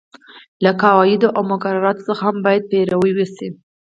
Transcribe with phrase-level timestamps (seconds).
[0.63, 3.49] له قواعدو او مقرراتو څخه هم باید پیروي وشي.